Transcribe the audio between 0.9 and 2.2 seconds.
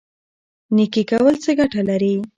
کول څه ګټه لري؟